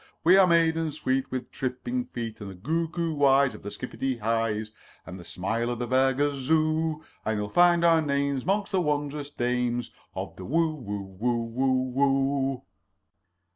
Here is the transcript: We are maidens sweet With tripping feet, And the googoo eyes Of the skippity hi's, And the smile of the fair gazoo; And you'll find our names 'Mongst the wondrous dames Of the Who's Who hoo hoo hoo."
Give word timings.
We 0.23 0.35
are 0.35 0.47
maidens 0.47 0.97
sweet 0.99 1.29
With 1.29 1.51
tripping 1.51 2.05
feet, 2.05 2.41
And 2.41 2.49
the 2.49 2.55
googoo 2.55 3.23
eyes 3.23 3.53
Of 3.53 3.61
the 3.61 3.69
skippity 3.69 4.17
hi's, 4.19 4.71
And 5.05 5.19
the 5.19 5.23
smile 5.23 5.69
of 5.69 5.77
the 5.77 5.87
fair 5.87 6.15
gazoo; 6.15 7.03
And 7.23 7.37
you'll 7.37 7.49
find 7.49 7.85
our 7.85 8.01
names 8.01 8.43
'Mongst 8.43 8.71
the 8.71 8.81
wondrous 8.81 9.29
dames 9.29 9.91
Of 10.15 10.37
the 10.37 10.43
Who's 10.45 10.87
Who 10.87 11.17
hoo 11.19 11.53
hoo 11.55 11.93
hoo." 11.93 12.63